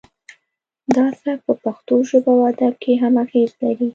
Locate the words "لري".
3.63-3.87